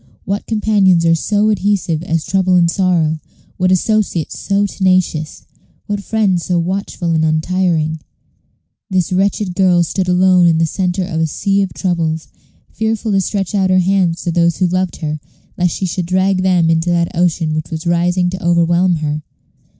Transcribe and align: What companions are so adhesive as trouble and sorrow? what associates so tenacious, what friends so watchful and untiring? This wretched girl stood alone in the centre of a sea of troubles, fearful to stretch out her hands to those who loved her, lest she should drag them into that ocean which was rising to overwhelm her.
What 0.25 0.47
companions 0.47 1.05
are 1.05 1.13
so 1.13 1.51
adhesive 1.51 2.01
as 2.01 2.25
trouble 2.25 2.55
and 2.55 2.71
sorrow? 2.71 3.19
what 3.57 3.71
associates 3.71 4.35
so 4.39 4.65
tenacious, 4.65 5.45
what 5.85 6.01
friends 6.01 6.45
so 6.45 6.57
watchful 6.57 7.11
and 7.11 7.23
untiring? 7.23 7.99
This 8.89 9.13
wretched 9.13 9.53
girl 9.53 9.83
stood 9.83 10.07
alone 10.07 10.47
in 10.47 10.57
the 10.57 10.65
centre 10.65 11.03
of 11.05 11.21
a 11.21 11.27
sea 11.27 11.61
of 11.61 11.71
troubles, 11.75 12.29
fearful 12.71 13.11
to 13.11 13.21
stretch 13.21 13.53
out 13.53 13.69
her 13.69 13.77
hands 13.77 14.23
to 14.23 14.31
those 14.31 14.57
who 14.57 14.65
loved 14.65 14.95
her, 15.01 15.19
lest 15.55 15.75
she 15.75 15.85
should 15.85 16.07
drag 16.07 16.41
them 16.41 16.71
into 16.71 16.89
that 16.89 17.15
ocean 17.15 17.53
which 17.53 17.69
was 17.69 17.85
rising 17.85 18.31
to 18.31 18.43
overwhelm 18.43 18.95
her. 19.05 19.21